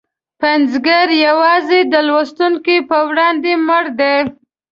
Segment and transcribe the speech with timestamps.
[0.41, 4.17] پنځګر یوازې د لوستونکي په وړاندې مړ دی.